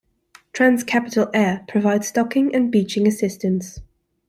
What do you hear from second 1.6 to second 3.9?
provides docking and beaching assistance.